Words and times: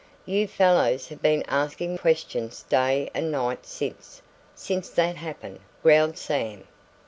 "You 0.25 0.47
fellows 0.47 1.09
have 1.09 1.21
been 1.21 1.43
asking 1.47 1.99
questions 1.99 2.63
day 2.63 3.11
and 3.13 3.31
night 3.31 3.67
since 3.67 4.23
since 4.55 4.89
that 4.89 5.17
happened," 5.17 5.59
growled 5.83 6.17
Sam. 6.17 6.63